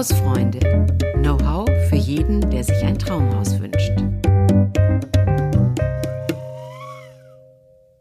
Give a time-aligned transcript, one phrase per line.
[0.00, 0.60] Hausfreunde.
[1.16, 3.92] Know-how für jeden, der sich ein Traumhaus wünscht.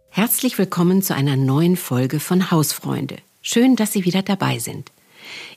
[0.07, 3.17] Herzlich willkommen zu einer neuen Folge von Hausfreunde.
[3.41, 4.93] Schön, dass Sie wieder dabei sind.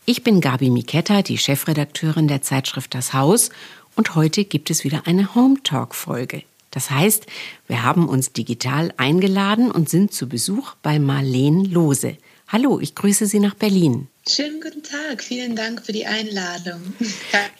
[0.05, 3.51] Ich bin Gabi Miketta, die Chefredakteurin der Zeitschrift Das Haus
[3.95, 6.43] und heute gibt es wieder eine Home Talk Folge.
[6.73, 7.25] Das heißt,
[7.69, 12.17] wir haben uns digital eingeladen und sind zu Besuch bei Marleen Lose.
[12.53, 14.09] Hallo, ich grüße Sie nach Berlin.
[14.29, 16.83] Schönen guten Tag, vielen Dank für die Einladung.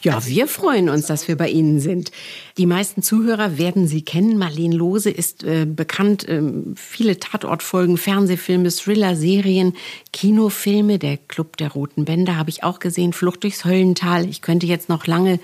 [0.03, 2.11] Ja, wir freuen uns, dass wir bei Ihnen sind.
[2.57, 4.37] Die meisten Zuhörer werden Sie kennen.
[4.37, 6.41] Marleen Lose ist äh, bekannt, äh,
[6.75, 9.73] viele Tatortfolgen, Fernsehfilme, Thriller, Serien,
[10.11, 10.99] Kinofilme.
[10.99, 14.27] Der Club der Roten Bänder habe ich auch gesehen, Flucht durchs Höllental.
[14.27, 15.39] Ich könnte jetzt noch lange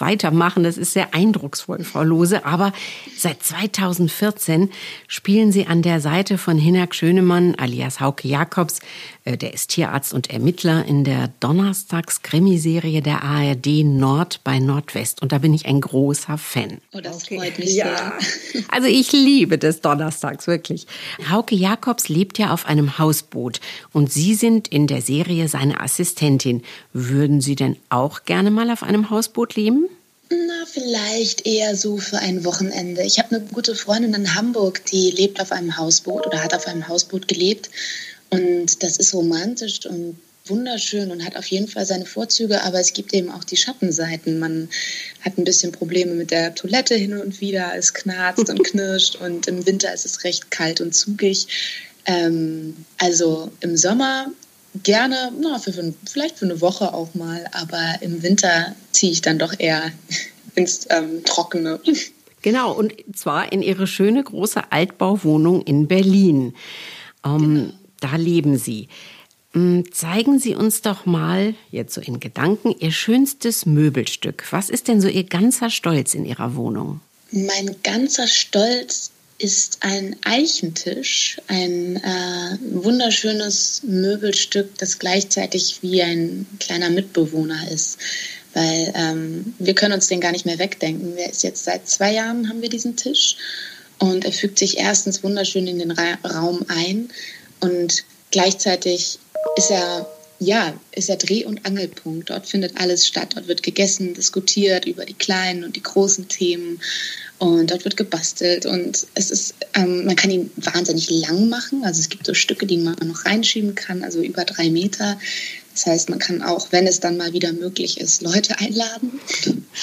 [0.00, 0.64] weitermachen.
[0.64, 2.44] Das ist sehr eindrucksvoll, Frau Lose.
[2.44, 2.72] Aber
[3.16, 4.70] seit 2014
[5.08, 8.80] spielen Sie an der Seite von Hinak Schönemann alias Hauke Jakobs.
[9.24, 15.22] Äh, der ist Tierarzt und Ermittler in der Donnerstags-Krimiserie der ARD Nord bei Nordwest.
[15.22, 16.78] Und da bin ich ein großer Fan.
[16.92, 17.38] Oh, das okay.
[17.38, 17.86] freut mich ja.
[17.86, 18.64] sehr.
[18.68, 20.86] Also ich liebe des Donnerstags, wirklich.
[21.30, 23.60] Hauke Jakobs lebt ja auf einem Hausboot
[23.92, 26.62] und Sie sind in der Serie seine Assistentin.
[26.92, 29.89] Würden Sie denn auch gerne mal auf einem Hausboot leben?
[30.32, 33.02] Na, vielleicht eher so für ein Wochenende.
[33.02, 36.68] Ich habe eine gute Freundin in Hamburg, die lebt auf einem Hausboot oder hat auf
[36.68, 37.68] einem Hausboot gelebt.
[38.30, 42.92] Und das ist romantisch und wunderschön und hat auf jeden Fall seine Vorzüge, aber es
[42.92, 44.38] gibt eben auch die Schattenseiten.
[44.38, 44.68] Man
[45.20, 49.48] hat ein bisschen Probleme mit der Toilette hin und wieder, es knarzt und knirscht und
[49.48, 51.48] im Winter ist es recht kalt und zugig.
[52.06, 54.30] Ähm, also im Sommer
[54.82, 55.72] gerne, na, für,
[56.08, 59.90] vielleicht für eine Woche auch mal, aber im Winter ziehe ich dann doch eher
[60.54, 61.80] ins ähm, Trockene.
[62.42, 66.54] Genau, und zwar in Ihre schöne große Altbauwohnung in Berlin.
[67.24, 67.72] Ähm, genau.
[68.00, 68.88] Da leben Sie.
[69.52, 74.44] Mm, zeigen Sie uns doch mal, jetzt so in Gedanken, Ihr schönstes Möbelstück.
[74.50, 77.00] Was ist denn so Ihr ganzer Stolz in Ihrer Wohnung?
[77.30, 86.90] Mein ganzer Stolz ist ein Eichentisch, ein äh, wunderschönes Möbelstück, das gleichzeitig wie ein kleiner
[86.90, 87.98] Mitbewohner ist.
[88.52, 91.16] Weil ähm, wir können uns den gar nicht mehr wegdenken.
[91.16, 93.36] Der ist jetzt seit zwei Jahren haben wir diesen Tisch
[93.98, 97.08] und er fügt sich erstens wunderschön in den Ra Raum ein
[97.60, 99.18] und gleichzeitig
[99.56, 100.06] ist er
[100.40, 102.30] ja, ist er Dreh- und Angelpunkt.
[102.30, 103.32] Dort findet alles statt.
[103.34, 106.80] Dort wird gegessen, diskutiert über die kleinen und die großen Themen.
[107.38, 111.84] Und dort wird gebastelt und es ist, ähm, man kann ihn wahnsinnig lang machen.
[111.84, 115.18] Also es gibt so Stücke, die man noch reinschieben kann, also über drei Meter.
[115.74, 119.20] Das heißt, man kann auch, wenn es dann mal wieder möglich ist, Leute einladen.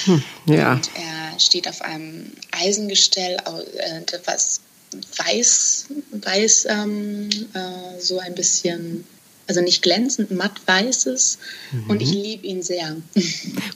[0.04, 0.74] Hm, ja.
[0.74, 3.38] Und er steht auf einem Eisengestell,
[3.76, 4.60] äh, was
[5.16, 9.04] weiß, weiß ähm, äh, so ein bisschen
[9.48, 11.38] also nicht glänzend, matt weißes.
[11.72, 11.90] Mhm.
[11.90, 12.96] Und ich liebe ihn sehr.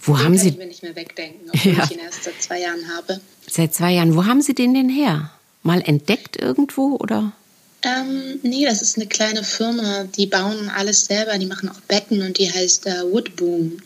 [0.03, 0.50] Wo den haben Sie?
[0.50, 1.84] Ich mir nicht mehr wegdenken, obwohl ja.
[1.84, 3.21] ich ihn erst seit zwei Jahren habe.
[3.50, 4.15] Seit zwei Jahren.
[4.15, 5.31] Wo haben Sie den denn her?
[5.62, 7.32] Mal entdeckt irgendwo oder?
[7.84, 12.22] Ähm, nee, das ist eine kleine Firma, die bauen alles selber, die machen auch Betten
[12.22, 13.78] und die heißt äh, Woodboom.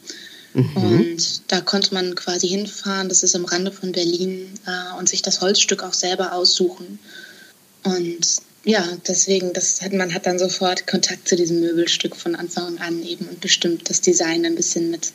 [0.53, 0.77] Mhm.
[0.77, 5.23] Und da konnte man quasi hinfahren, das ist am Rande von Berlin, äh, und sich
[5.23, 6.99] das Holzstück auch selber aussuchen.
[7.85, 12.79] Und ja, deswegen, das hat, man hat dann sofort Kontakt zu diesem Möbelstück von Anfang
[12.79, 15.13] an eben und bestimmt das Design ein bisschen mit.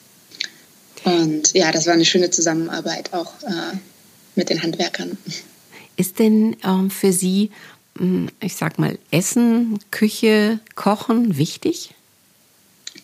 [1.04, 3.78] Und ja, das war eine schöne Zusammenarbeit auch äh,
[4.36, 5.18] mit den Handwerkern.
[5.98, 7.52] Ist denn ähm, für Sie,
[7.98, 11.90] hm, ich sag mal, Essen, Küche, Kochen wichtig?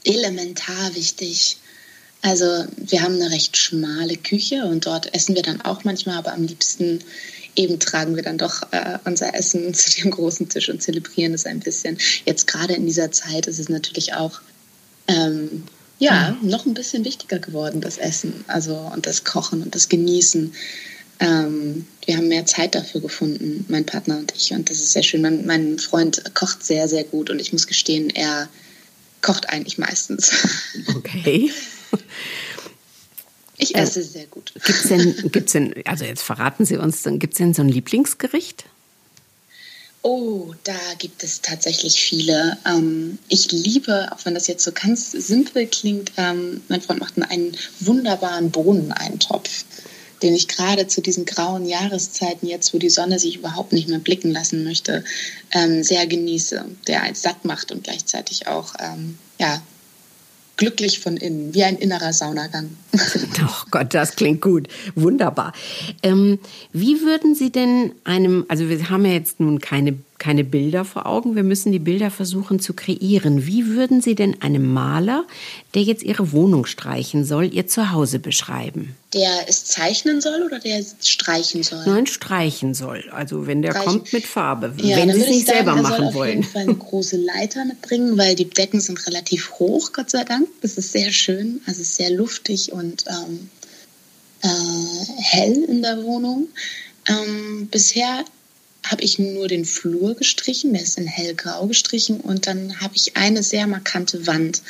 [0.06, 1.58] Elementar wichtig.
[2.22, 2.46] Also
[2.78, 6.44] wir haben eine recht schmale Küche und dort essen wir dann auch manchmal, aber am
[6.44, 7.04] liebsten
[7.58, 11.46] eben tragen wir dann doch äh, unser Essen zu dem großen Tisch und zelebrieren es
[11.46, 11.98] ein bisschen.
[12.26, 14.40] Jetzt gerade in dieser Zeit ist es natürlich auch
[15.08, 15.64] ähm,
[16.00, 20.54] ja noch ein bisschen wichtiger geworden, das Essen, also und das Kochen und das Genießen.
[21.20, 25.02] Ähm, wir haben mehr Zeit dafür gefunden, mein Partner und ich, und das ist sehr
[25.02, 25.22] schön.
[25.22, 28.48] Mein, mein Freund kocht sehr, sehr gut und ich muss gestehen, er
[29.22, 30.32] kocht eigentlich meistens.
[30.96, 31.52] Okay.
[33.58, 34.54] Ich äh, esse äh, sehr gut.
[34.54, 37.70] Gibt es denn, gibt's denn, also jetzt verraten Sie uns, gibt es denn so ein
[37.70, 38.66] Lieblingsgericht?
[40.04, 42.58] Oh, da gibt es tatsächlich viele.
[42.66, 47.22] Ähm, ich liebe, auch wenn das jetzt so ganz simpel klingt, ähm, mein Freund macht
[47.22, 49.66] einen wunderbaren Bohneneintopf,
[50.22, 54.00] den ich gerade zu diesen grauen Jahreszeiten, jetzt wo die Sonne sich überhaupt nicht mehr
[54.00, 55.04] blicken lassen möchte,
[55.52, 59.62] ähm, sehr genieße, der einen satt macht und gleichzeitig auch ähm, ja,
[60.58, 62.70] glücklich von innen, wie ein innerer Saunagang.
[63.40, 64.68] Oh Gott, das klingt gut.
[64.96, 65.54] Wunderbar.
[66.02, 66.40] Ähm,
[66.74, 71.06] wie würden Sie denn einem, also wir haben ja jetzt nun keine keine Bilder vor
[71.06, 71.36] Augen.
[71.36, 73.46] Wir müssen die Bilder versuchen zu kreieren.
[73.46, 75.26] Wie würden Sie denn einem Maler,
[75.74, 78.96] der jetzt Ihre Wohnung streichen soll, Ihr Zuhause beschreiben?
[79.14, 81.84] Der es zeichnen soll oder der streichen soll?
[81.86, 83.04] Nein, streichen soll.
[83.12, 83.92] Also wenn der streichen.
[83.92, 84.74] kommt mit Farbe.
[84.78, 86.16] Ja, wenn Sie es nicht sagen, selber machen wollen.
[86.16, 90.24] auf jeden Fall eine große Leiter mitbringen, weil die Decken sind relativ hoch, Gott sei
[90.24, 90.48] Dank.
[90.62, 91.62] Das ist sehr schön.
[91.66, 93.50] Also sehr luftig und ähm,
[94.42, 94.48] äh,
[95.18, 96.48] hell in der Wohnung.
[97.08, 98.26] Ähm, bisher
[98.90, 103.16] habe ich nur den Flur gestrichen, der ist in hellgrau gestrichen und dann habe ich
[103.16, 104.62] eine sehr markante Wand,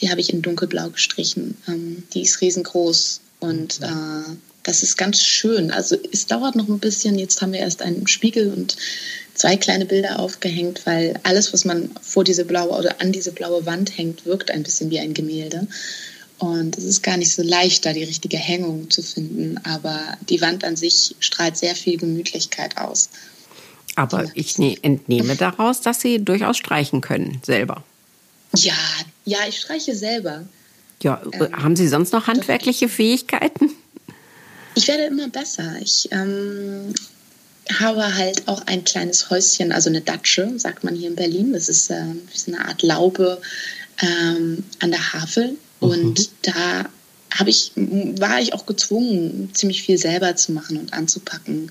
[0.00, 1.56] die habe ich in dunkelblau gestrichen.
[1.68, 4.36] Ähm, die ist riesengroß und äh,
[4.66, 5.70] das ist ganz schön.
[5.70, 7.18] Also es dauert noch ein bisschen.
[7.18, 8.76] Jetzt haben wir erst einen Spiegel und
[9.34, 13.64] zwei kleine Bilder aufgehängt, weil alles, was man vor diese blaue oder an diese blaue
[13.64, 15.68] Wand hängt, wirkt ein bisschen wie ein Gemälde.
[16.38, 19.58] Und es ist gar nicht so leicht, da die richtige Hängung zu finden.
[19.62, 23.08] Aber die Wand an sich strahlt sehr viel Gemütlichkeit aus.
[23.96, 27.82] Aber ich ne-, entnehme daraus, dass Sie durchaus streichen können, selber.
[28.54, 28.74] Ja,
[29.24, 30.44] ja, ich streiche selber.
[31.02, 33.70] Ja, ähm, haben Sie sonst noch handwerkliche Fähigkeiten?
[34.74, 35.76] Ich werde immer besser.
[35.80, 36.94] Ich ähm,
[37.80, 41.52] habe halt auch ein kleines Häuschen, also eine Datsche, sagt man hier in Berlin.
[41.52, 42.02] Das ist äh,
[42.46, 43.40] eine Art Laube
[44.00, 45.56] ähm, an der Havel.
[45.80, 46.26] Und mhm.
[46.42, 46.86] da
[47.38, 51.70] habe ich, war ich auch gezwungen, ziemlich viel selber zu machen und anzupacken.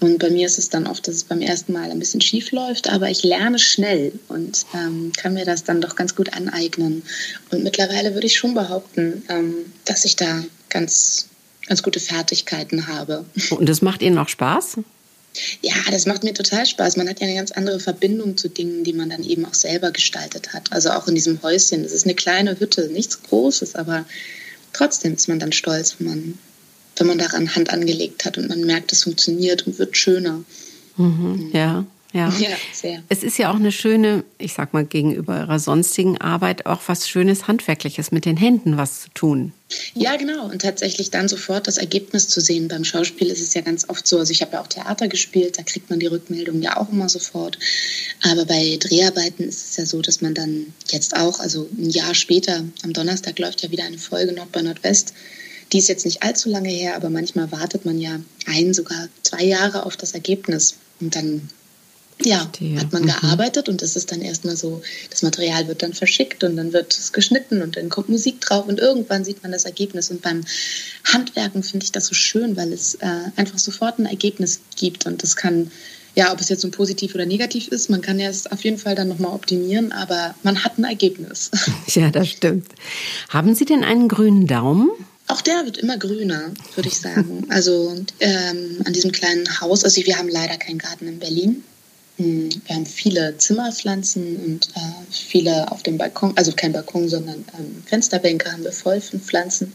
[0.00, 2.52] Und bei mir ist es dann oft, dass es beim ersten Mal ein bisschen schief
[2.52, 7.02] läuft, aber ich lerne schnell und ähm, kann mir das dann doch ganz gut aneignen.
[7.50, 9.54] Und mittlerweile würde ich schon behaupten, ähm,
[9.84, 11.26] dass ich da ganz,
[11.66, 13.24] ganz gute Fertigkeiten habe.
[13.50, 14.78] Und das macht Ihnen auch Spaß?
[15.62, 16.96] Ja, das macht mir total Spaß.
[16.96, 19.90] Man hat ja eine ganz andere Verbindung zu Dingen, die man dann eben auch selber
[19.90, 20.72] gestaltet hat.
[20.72, 21.82] Also auch in diesem Häuschen.
[21.82, 24.04] Das ist eine kleine Hütte, nichts Großes, aber
[24.72, 26.38] trotzdem ist man dann stolz, wenn man
[27.00, 30.42] wenn man daran Hand angelegt hat und man merkt, es funktioniert und wird schöner.
[30.96, 31.84] Mhm, ja.
[32.12, 32.32] Ja.
[32.38, 33.02] ja, sehr.
[33.08, 37.08] Es ist ja auch eine schöne, ich sag mal, gegenüber ihrer sonstigen Arbeit auch was
[37.08, 39.52] Schönes Handwerkliches mit den Händen was zu tun.
[39.94, 40.46] Ja, genau.
[40.46, 42.68] Und tatsächlich dann sofort das Ergebnis zu sehen.
[42.68, 44.18] Beim Schauspiel ist es ja ganz oft so.
[44.18, 47.10] Also ich habe ja auch Theater gespielt, da kriegt man die Rückmeldung ja auch immer
[47.10, 47.58] sofort.
[48.22, 52.14] Aber bei Dreharbeiten ist es ja so, dass man dann jetzt auch, also ein Jahr
[52.14, 55.12] später, am Donnerstag läuft ja wieder eine Folge Nord bei Nordwest
[55.72, 59.44] die ist jetzt nicht allzu lange her, aber manchmal wartet man ja ein, sogar zwei
[59.44, 60.76] Jahre auf das Ergebnis.
[61.00, 61.48] Und dann
[62.24, 63.06] ja, hat man mhm.
[63.06, 66.96] gearbeitet und das ist dann erstmal so, das Material wird dann verschickt und dann wird
[66.96, 70.10] es geschnitten und dann kommt Musik drauf und irgendwann sieht man das Ergebnis.
[70.10, 70.44] Und beim
[71.04, 75.22] Handwerken finde ich das so schön, weil es äh, einfach sofort ein Ergebnis gibt und
[75.22, 75.70] das kann,
[76.16, 78.78] ja, ob es jetzt so positiv oder negativ ist, man kann ja es auf jeden
[78.78, 81.50] Fall dann nochmal optimieren, aber man hat ein Ergebnis.
[81.88, 82.66] Ja, das stimmt.
[83.28, 84.90] Haben Sie denn einen grünen Daumen?
[85.28, 87.46] Auch der wird immer grüner, würde ich sagen.
[87.50, 91.64] Also ähm, an diesem kleinen Haus, also wir haben leider keinen Garten in Berlin.
[92.16, 94.80] Hm, wir haben viele Zimmerpflanzen und äh,
[95.10, 99.72] viele auf dem Balkon, also kein Balkon, sondern ähm, Fensterbänke haben wir voll von Pflanzen.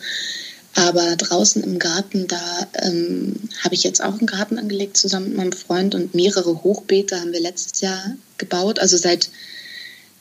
[0.75, 5.37] Aber draußen im Garten, da ähm, habe ich jetzt auch einen Garten angelegt zusammen mit
[5.37, 8.79] meinem Freund und mehrere Hochbeete haben wir letztes Jahr gebaut.
[8.79, 9.29] Also seit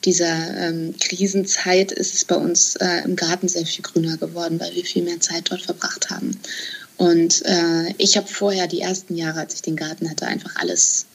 [0.05, 4.75] dieser ähm, Krisenzeit ist es bei uns äh, im Garten sehr viel grüner geworden, weil
[4.75, 6.39] wir viel mehr Zeit dort verbracht haben.
[6.97, 11.07] Und äh, ich habe vorher die ersten Jahre, als ich den Garten hatte, einfach alles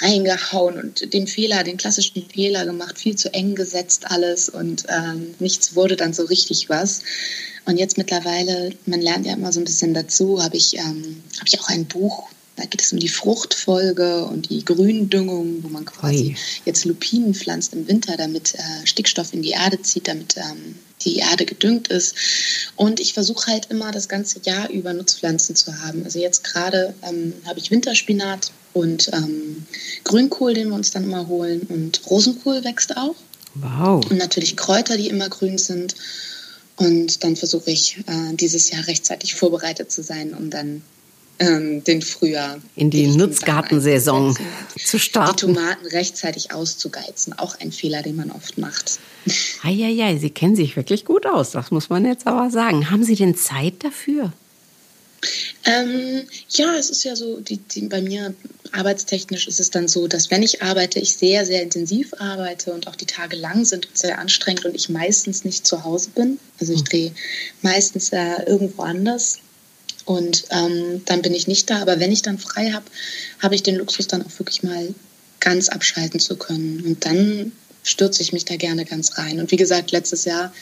[0.00, 5.34] reingehauen und den Fehler, den klassischen Fehler gemacht, viel zu eng gesetzt alles und ähm,
[5.40, 7.02] nichts wurde dann so richtig was.
[7.66, 11.46] Und jetzt mittlerweile, man lernt ja immer so ein bisschen dazu, habe ich, ähm, hab
[11.46, 15.84] ich auch ein Buch da geht es um die Fruchtfolge und die Gründüngung, wo man
[15.84, 16.36] quasi Oi.
[16.66, 21.16] jetzt Lupinen pflanzt im Winter, damit äh, Stickstoff in die Erde zieht, damit ähm, die
[21.16, 22.14] Erde gedüngt ist.
[22.76, 26.04] Und ich versuche halt immer das ganze Jahr über Nutzpflanzen zu haben.
[26.04, 29.66] Also jetzt gerade ähm, habe ich Winterspinat und ähm,
[30.04, 31.62] Grünkohl, den wir uns dann immer holen.
[31.62, 33.14] Und Rosenkohl wächst auch.
[33.54, 34.04] Wow.
[34.10, 35.94] Und natürlich Kräuter, die immer grün sind.
[36.76, 40.82] Und dann versuche ich äh, dieses Jahr rechtzeitig vorbereitet zu sein, um dann
[41.40, 42.60] ähm, den Frühjahr.
[42.76, 44.36] In die Nutzgartensaison
[44.76, 45.48] zu starten.
[45.48, 49.00] Die Tomaten rechtzeitig auszugeizen, auch ein Fehler, den man oft macht.
[49.62, 52.90] Eieiei, Sie kennen sich wirklich gut aus, das muss man jetzt aber sagen.
[52.90, 54.32] Haben Sie denn Zeit dafür?
[55.66, 58.34] Ähm, ja, es ist ja so, die, die, bei mir
[58.72, 62.86] arbeitstechnisch ist es dann so, dass wenn ich arbeite, ich sehr, sehr intensiv arbeite und
[62.86, 66.38] auch die Tage lang sind und sehr anstrengend und ich meistens nicht zu Hause bin.
[66.58, 66.86] Also ich hm.
[66.86, 67.12] drehe
[67.60, 69.40] meistens äh, irgendwo anders
[70.04, 71.80] und ähm, dann bin ich nicht da.
[71.80, 72.84] Aber wenn ich dann frei habe,
[73.40, 74.94] habe ich den Luxus dann auch wirklich mal
[75.40, 76.82] ganz abschalten zu können.
[76.84, 77.52] Und dann
[77.82, 79.40] stürze ich mich da gerne ganz rein.
[79.40, 80.52] Und wie gesagt, letztes Jahr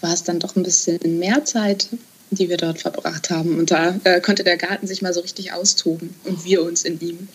[0.00, 1.88] war es dann doch ein bisschen mehr Zeit,
[2.30, 3.58] die wir dort verbracht haben.
[3.58, 7.00] Und da äh, konnte der Garten sich mal so richtig austoben und wir uns in
[7.00, 7.28] ihm.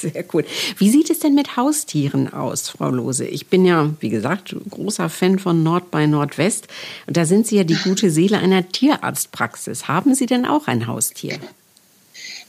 [0.00, 0.44] Sehr cool.
[0.76, 3.24] Wie sieht es denn mit Haustieren aus, Frau Lose?
[3.24, 6.68] Ich bin ja, wie gesagt, großer Fan von Nord bei Nordwest.
[7.06, 9.88] Und da sind Sie ja die gute Seele einer Tierarztpraxis.
[9.88, 11.38] Haben Sie denn auch ein Haustier?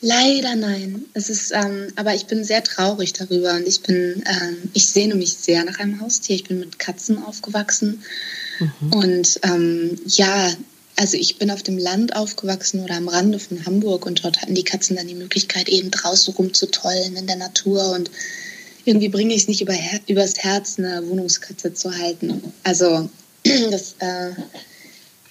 [0.01, 1.03] Leider nein.
[1.13, 5.15] Es ist, ähm, aber ich bin sehr traurig darüber und ich bin, ähm, ich sehne
[5.15, 6.35] mich sehr nach einem Haustier.
[6.35, 8.03] Ich bin mit Katzen aufgewachsen
[8.59, 8.93] mhm.
[8.93, 10.51] und ähm, ja,
[10.99, 14.53] also ich bin auf dem Land aufgewachsen oder am Rande von Hamburg und dort hatten
[14.53, 18.11] die Katzen dann die Möglichkeit, eben draußen rumzutollen in der Natur und
[18.83, 19.75] irgendwie bringe ich es nicht über,
[20.07, 22.43] übers Herz, eine Wohnungskatze zu halten.
[22.63, 23.09] Also
[23.71, 24.31] das, äh,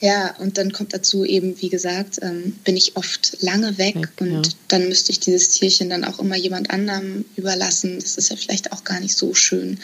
[0.00, 4.08] ja, und dann kommt dazu eben, wie gesagt, ähm, bin ich oft lange weg, weg
[4.20, 4.52] und ja.
[4.68, 7.98] dann müsste ich dieses Tierchen dann auch immer jemand anderem überlassen.
[8.00, 9.80] Das ist ja vielleicht auch gar nicht so schön.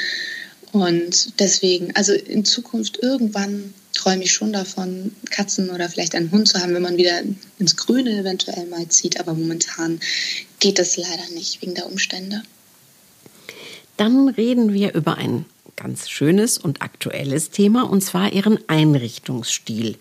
[0.73, 6.49] Und deswegen, also in Zukunft irgendwann träume ich schon davon, Katzen oder vielleicht einen Hund
[6.49, 7.23] zu haben, wenn man wieder
[7.59, 9.21] ins Grüne eventuell mal zieht.
[9.21, 10.01] Aber momentan
[10.61, 12.43] geht das leider nicht wegen der Umstände.
[13.97, 15.47] Dann reden wir über ein
[15.77, 19.97] ganz schönes und aktuelles Thema, und zwar Ihren Einrichtungsstil.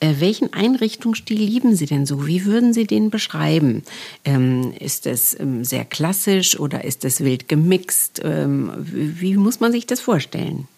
[0.00, 2.26] Äh, welchen Einrichtungsstil lieben Sie denn so?
[2.26, 3.82] Wie würden Sie den beschreiben?
[4.24, 8.20] Ähm, ist es ähm, sehr klassisch oder ist es wild gemixt?
[8.24, 10.68] Ähm, wie, wie muss man sich das vorstellen?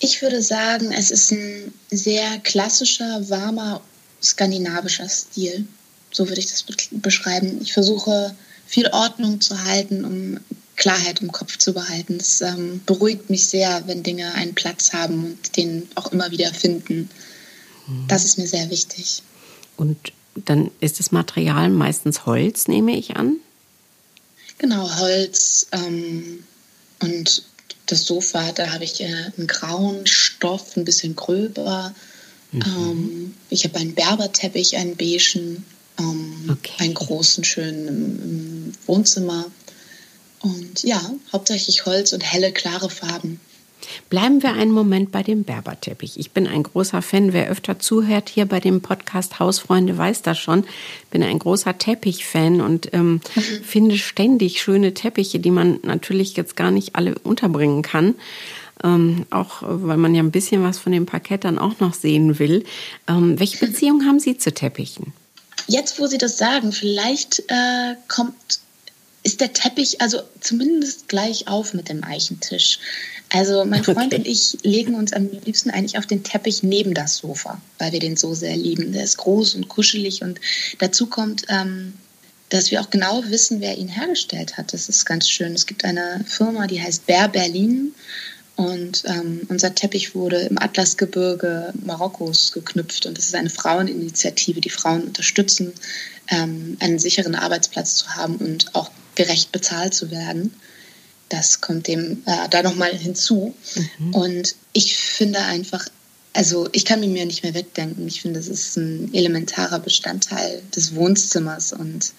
[0.00, 3.82] Ich würde sagen, es ist ein sehr klassischer, warmer,
[4.22, 5.66] skandinavischer Stil.
[6.10, 7.60] So würde ich das beschreiben.
[7.60, 8.34] Ich versuche
[8.66, 10.40] viel Ordnung zu halten, um
[10.76, 12.16] Klarheit im Kopf zu behalten.
[12.18, 16.52] Es ähm, beruhigt mich sehr, wenn Dinge einen Platz haben und den auch immer wieder
[16.54, 17.10] finden.
[17.86, 18.08] Mhm.
[18.08, 19.22] Das ist mir sehr wichtig.
[19.76, 23.36] Und dann ist das Material meistens Holz, nehme ich an?
[24.56, 26.44] Genau, Holz ähm,
[27.02, 27.44] und
[27.90, 31.94] das Sofa, da habe ich äh, einen grauen Stoff, ein bisschen gröber.
[32.52, 32.62] Mhm.
[32.62, 35.64] Ähm, ich habe einen Berberteppich, einen beigen,
[35.98, 36.72] ähm, okay.
[36.78, 39.46] einen großen, schönen im, im Wohnzimmer.
[40.40, 41.00] Und ja,
[41.32, 43.40] hauptsächlich Holz und helle, klare Farben.
[44.08, 46.18] Bleiben wir einen Moment bei dem Berberteppich.
[46.18, 47.32] Ich bin ein großer Fan.
[47.32, 50.64] Wer öfter zuhört hier bei dem Podcast Hausfreunde weiß das schon.
[51.04, 53.40] Ich bin ein großer Teppich-Fan und ähm, mhm.
[53.64, 58.14] finde ständig schöne Teppiche, die man natürlich jetzt gar nicht alle unterbringen kann.
[58.82, 62.38] Ähm, auch weil man ja ein bisschen was von dem Parkett dann auch noch sehen
[62.38, 62.64] will.
[63.06, 65.12] Ähm, welche Beziehung haben Sie zu Teppichen?
[65.66, 68.34] Jetzt, wo Sie das sagen, vielleicht äh, kommt
[69.22, 72.78] ist der Teppich also zumindest gleich auf mit dem Eichentisch.
[73.32, 77.16] Also mein Freund und ich legen uns am liebsten eigentlich auf den Teppich neben das
[77.18, 78.92] Sofa, weil wir den so sehr lieben.
[78.92, 80.40] Der ist groß und kuschelig und
[80.78, 81.94] dazu kommt, ähm,
[82.48, 84.72] dass wir auch genau wissen, wer ihn hergestellt hat.
[84.72, 85.54] Das ist ganz schön.
[85.54, 87.94] Es gibt eine Firma, die heißt Bär Berlin
[88.56, 94.70] und ähm, unser Teppich wurde im Atlasgebirge Marokkos geknüpft und das ist eine Fraueninitiative, die
[94.70, 95.72] Frauen unterstützen,
[96.28, 100.52] ähm, einen sicheren Arbeitsplatz zu haben und auch gerecht bezahlt zu werden.
[101.30, 103.54] Das kommt dem äh, da nochmal hinzu.
[103.98, 104.14] Mhm.
[104.14, 105.86] Und ich finde einfach,
[106.34, 108.06] also ich kann mir nicht mehr wegdenken.
[108.06, 112.12] Ich finde, es ist ein elementarer Bestandteil des Wohnzimmers und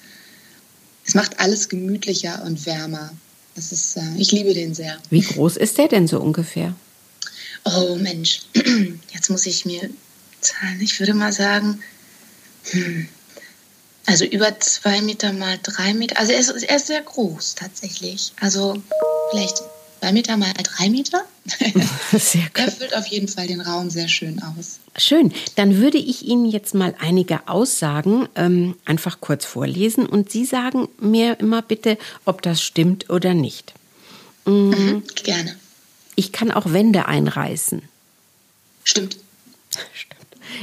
[1.05, 3.11] es macht alles gemütlicher und wärmer.
[3.55, 4.97] Das ist, äh, ich liebe den sehr.
[5.09, 6.75] Wie groß ist der denn so ungefähr?
[7.65, 8.41] Oh Mensch,
[9.13, 9.89] jetzt muss ich mir
[10.39, 10.79] zahlen.
[10.81, 11.81] Ich würde mal sagen,
[12.71, 13.07] hm,
[14.05, 16.19] also über zwei Meter mal drei Meter.
[16.19, 18.33] Also er ist, er ist sehr groß tatsächlich.
[18.39, 18.81] Also
[19.31, 19.61] vielleicht
[19.99, 21.23] zwei Meter mal drei Meter.
[22.11, 22.51] Sehr gut.
[22.55, 24.79] Er füllt auf jeden Fall den Raum sehr schön aus.
[24.95, 25.33] Schön.
[25.55, 30.87] Dann würde ich Ihnen jetzt mal einige Aussagen ähm, einfach kurz vorlesen und Sie sagen
[30.99, 33.73] mir immer bitte, ob das stimmt oder nicht.
[34.45, 35.55] Mhm, mhm, gerne.
[36.15, 37.81] Ich kann auch Wände einreißen.
[38.83, 39.17] Stimmt.
[39.93, 40.15] Stimmt.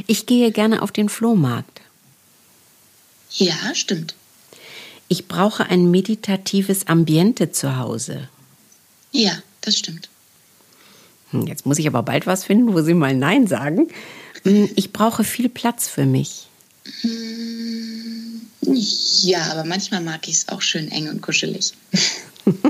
[0.06, 1.77] Ich gehe gerne auf den Flohmarkt.
[3.38, 4.14] Ja, stimmt.
[5.06, 8.28] Ich brauche ein meditatives Ambiente zu Hause.
[9.12, 10.08] Ja, das stimmt.
[11.30, 13.88] Hm, jetzt muss ich aber bald was finden, wo Sie mal Nein sagen.
[14.42, 16.48] Hm, ich brauche viel Platz für mich.
[17.02, 18.42] Hm,
[19.22, 21.74] ja, aber manchmal mag ich es auch schön eng und kuschelig.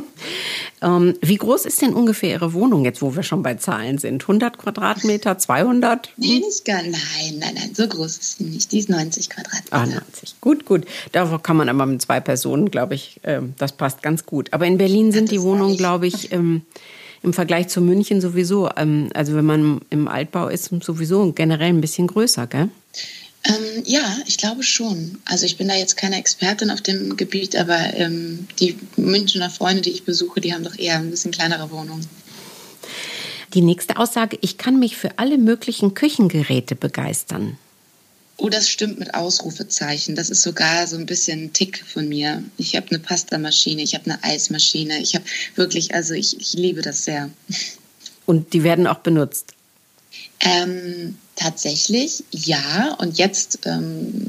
[0.80, 4.23] Ähm, wie groß ist denn ungefähr Ihre Wohnung jetzt, wo wir schon bei Zahlen sind?
[4.23, 6.12] 100 Quadratmeter, 200?
[6.16, 8.70] Nee, nicht gar, nein, nein, nein, so groß ist sie nicht.
[8.70, 9.76] Die ist 90 Quadratmeter.
[9.76, 10.40] Ah, 90.
[10.40, 10.87] Gut, gut.
[11.12, 14.52] Da kann man aber mit zwei Personen, glaube ich, äh, das passt ganz gut.
[14.52, 16.62] Aber in Berlin sind ja, die Wohnungen, glaube ich, ähm,
[17.23, 21.80] im Vergleich zu München sowieso, ähm, also wenn man im Altbau ist, sowieso generell ein
[21.80, 22.68] bisschen größer, gell?
[23.45, 25.18] Ähm, ja, ich glaube schon.
[25.25, 29.83] Also ich bin da jetzt keine Expertin auf dem Gebiet, aber ähm, die Münchner Freunde,
[29.83, 32.07] die ich besuche, die haben doch eher ein bisschen kleinere Wohnungen.
[33.54, 37.57] Die nächste Aussage, ich kann mich für alle möglichen Küchengeräte begeistern.
[38.37, 40.14] Oh, das stimmt mit Ausrufezeichen.
[40.14, 42.45] Das ist sogar so ein bisschen ein Tick von mir.
[42.57, 45.00] Ich habe eine Pastamaschine, ich habe eine Eismaschine.
[45.00, 45.25] Ich habe
[45.57, 47.30] wirklich, also ich, ich liebe das sehr.
[48.26, 49.54] Und die werden auch benutzt?
[50.40, 52.95] Ähm, tatsächlich, ja.
[52.99, 54.26] Und jetzt, ähm,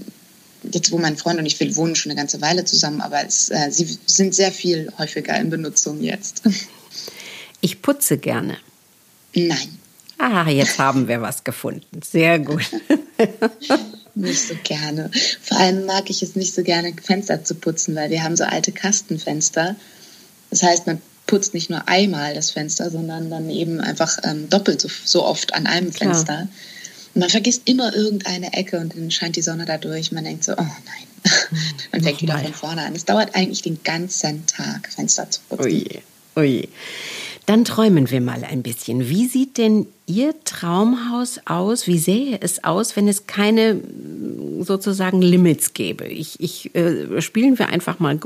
[0.72, 3.50] jetzt wo mein Freund und ich, wir wohnen schon eine ganze Weile zusammen, aber es,
[3.50, 6.44] äh, sie sind sehr viel häufiger in Benutzung jetzt.
[7.62, 8.56] Ich putze gerne.
[9.36, 9.78] Nein.
[10.18, 12.02] Ah, jetzt haben wir was gefunden.
[12.02, 12.64] Sehr gut.
[14.16, 15.12] nicht so gerne.
[15.42, 18.46] Vor allem mag ich es nicht so gerne, Fenster zu putzen, weil wir haben so
[18.46, 19.76] alte Kastenfenster.
[20.52, 24.82] Das heißt, man putzt nicht nur einmal das Fenster, sondern dann eben einfach ähm, doppelt
[24.82, 26.24] so, so, oft an einem Fenster.
[26.24, 26.48] Klar.
[27.20, 30.12] Man vergisst immer irgendeine Ecke und dann scheint die Sonne da durch.
[30.12, 31.32] Man denkt so, oh nein.
[31.92, 32.96] man fängt wieder von vorne an.
[32.96, 35.66] Es dauert eigentlich den ganzen Tag, Fenster zu putzen.
[35.66, 36.02] Oje,
[36.36, 36.68] oje.
[37.46, 39.10] Dann träumen wir mal ein bisschen.
[39.10, 41.88] Wie sieht denn Ihr Traumhaus aus?
[41.88, 43.82] Wie sähe es aus, wenn es keine
[44.62, 46.06] sozusagen Limits gäbe?
[46.06, 48.18] Ich, ich äh, spielen wir einfach mal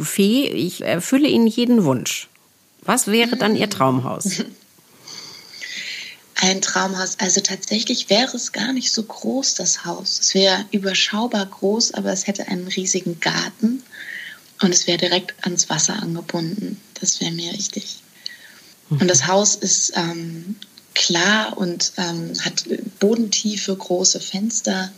[0.00, 0.48] Fee.
[0.48, 2.28] Ich erfülle Ihnen jeden Wunsch.
[2.82, 4.44] Was wäre dann Ihr Traumhaus?
[6.42, 7.18] Ein Traumhaus.
[7.18, 10.18] Also tatsächlich wäre es gar nicht so groß, das Haus.
[10.20, 13.82] Es wäre überschaubar groß, aber es hätte einen riesigen Garten
[14.62, 16.80] und es wäre direkt ans Wasser angebunden.
[16.94, 18.02] Das wäre mir wichtig.
[18.88, 20.56] Und das Haus ist ähm,
[20.94, 22.64] klar und ähm, hat
[22.98, 24.90] bodentiefe, große Fenster,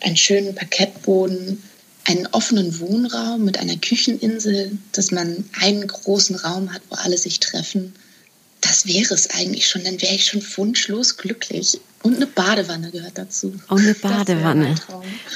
[0.00, 1.62] einen schönen Parkettboden,
[2.04, 7.38] einen offenen Wohnraum mit einer Kücheninsel, dass man einen großen Raum hat, wo alle sich
[7.40, 7.94] treffen.
[8.68, 11.80] Das wäre es eigentlich schon, dann wäre ich schon wunschlos glücklich.
[12.02, 13.54] Und eine Badewanne gehört dazu.
[13.70, 14.74] Oh, eine Badewanne.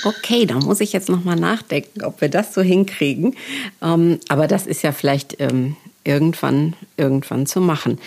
[0.05, 3.35] Okay, da muss ich jetzt noch mal nachdenken, ob wir das so hinkriegen.
[3.81, 7.99] Ähm, aber das ist ja vielleicht ähm, irgendwann, irgendwann zu machen.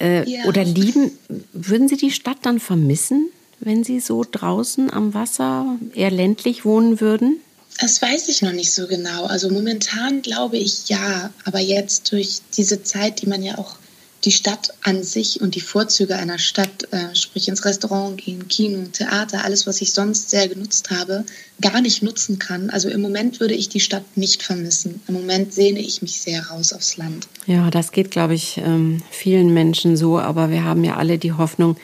[0.00, 0.44] Äh, ja.
[0.46, 1.12] Oder lieben,
[1.52, 3.28] würden Sie die Stadt dann vermissen,
[3.60, 7.36] wenn Sie so draußen am Wasser eher ländlich wohnen würden?
[7.78, 9.24] Das weiß ich noch nicht so genau.
[9.26, 13.76] Also momentan glaube ich ja, aber jetzt durch diese Zeit, die man ja auch
[14.24, 18.86] die Stadt an sich und die Vorzüge einer Stadt, äh, sprich ins Restaurant gehen, Kino,
[18.92, 21.24] Theater, alles, was ich sonst sehr genutzt habe,
[21.60, 22.70] gar nicht nutzen kann.
[22.70, 25.00] Also im Moment würde ich die Stadt nicht vermissen.
[25.08, 27.28] Im Moment sehne ich mich sehr raus aufs Land.
[27.46, 31.32] Ja, das geht, glaube ich, ähm, vielen Menschen so, aber wir haben ja alle die
[31.32, 31.76] Hoffnung,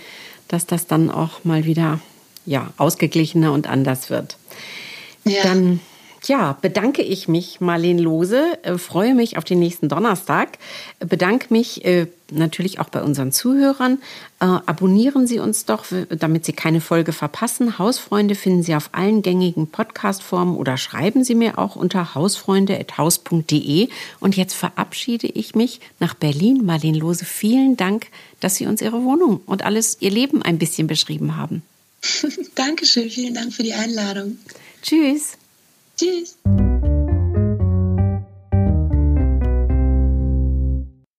[0.49, 2.01] dass das dann auch mal wieder
[2.45, 4.37] ja, ausgeglichener und anders wird.
[5.25, 5.43] Ja.
[5.43, 5.81] Dann
[6.29, 10.59] ja, bedanke ich mich, Marlene Lose, äh, freue mich auf den nächsten Donnerstag,
[11.01, 13.99] bedanke mich äh, natürlich auch bei unseren Zuhörern.
[14.41, 17.79] Äh, abonnieren Sie uns doch, damit Sie keine Folge verpassen.
[17.79, 23.89] Hausfreunde finden Sie auf allen gängigen Podcast-Formen oder schreiben Sie mir auch unter hausfreunde.haus.de.
[24.21, 26.65] Und jetzt verabschiede ich mich nach Berlin.
[26.65, 28.09] Marlene Lose, vielen Dank,
[28.41, 31.63] dass Sie uns Ihre Wohnung und alles, Ihr Leben ein bisschen beschrieben haben.
[32.55, 34.39] Dankeschön, vielen Dank für die Einladung.
[34.83, 35.37] Tschüss.
[35.97, 36.37] Tschüss.